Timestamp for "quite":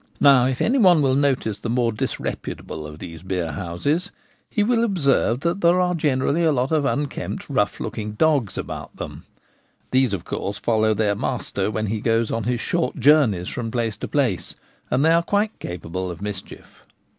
15.21-15.59